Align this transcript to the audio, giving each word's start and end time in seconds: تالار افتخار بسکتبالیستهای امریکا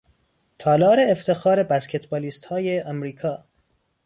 تالار 0.59 0.99
افتخار 1.11 1.63
بسکتبالیستهای 1.63 2.79
امریکا 2.79 3.43